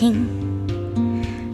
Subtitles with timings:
[0.00, 0.14] 情，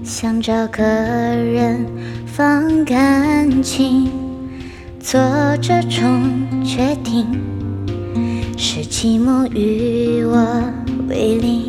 [0.05, 1.85] 想找个人
[2.27, 4.09] 放感情，
[5.01, 5.21] 做
[5.61, 6.23] 这种
[6.63, 7.27] 决定，
[8.57, 10.63] 是寂寞与我
[11.09, 11.65] 为邻。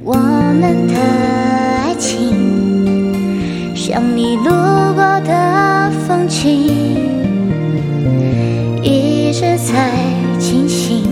[0.00, 0.94] 我们的
[1.84, 6.72] 爱情，像你路过的风景，
[8.82, 9.92] 一直在
[10.38, 11.11] 进行。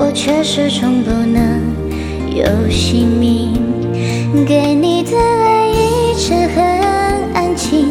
[0.00, 1.60] 我却始终不能
[2.32, 3.52] 有姓名，
[4.46, 6.64] 给你的爱一直很
[7.34, 7.88] 安静。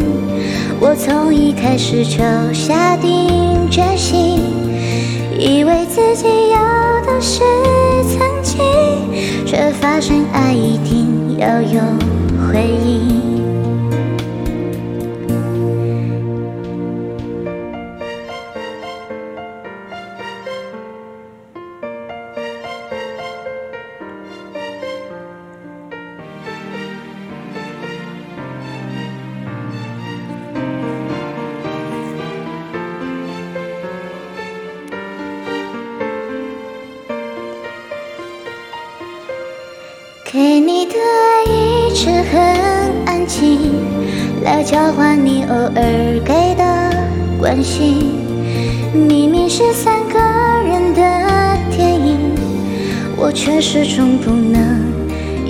[0.80, 2.20] 我从一开始就
[2.54, 4.40] 下定决心，
[5.38, 6.58] 以为自己要
[7.06, 7.42] 的是
[8.08, 8.64] 曾经，
[9.46, 11.82] 却发现爱一定要有
[12.48, 13.37] 回应。
[40.30, 42.38] 给你的爱一直很
[43.06, 43.74] 安静，
[44.44, 46.94] 来交换你偶尔给的
[47.40, 48.12] 关心。
[48.94, 51.02] 明明是三个人的
[51.72, 52.36] 电影，
[53.16, 54.84] 我却始终不能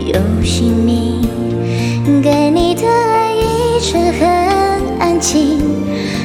[0.06, 1.28] 有姓名。
[2.22, 4.30] 给你的爱一直很
[5.00, 5.60] 安静，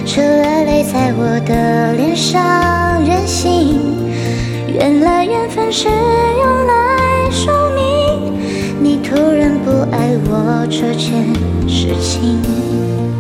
[0.05, 3.81] 除了泪在我的脸上任性。
[4.69, 6.82] 原来缘分是用来
[10.25, 11.35] 我这件
[11.69, 13.12] 事情。